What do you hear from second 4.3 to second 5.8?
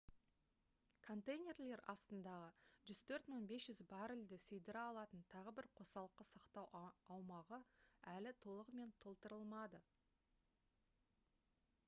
сыйдыра алатын тағы бір